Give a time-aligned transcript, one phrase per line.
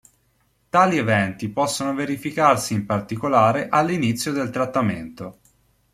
[0.69, 5.37] Tali eventi possono verificarsi in particolare all'inizio del trattamento.